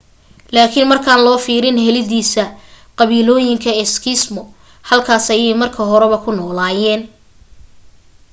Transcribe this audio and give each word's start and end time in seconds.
laakin 0.57 0.87
markaan 0.91 1.21
loo 1.25 1.37
fiirin 1.45 1.77
helidiisa 1.85 2.43
qabiilooyinka 3.01 3.71
eskimo 3.83 4.43
halkaas 4.93 5.27
ayay 5.37 5.53
marka 5.63 5.81
horeba 5.91 6.17
ku 6.23 6.31
noolayeen 6.37 7.01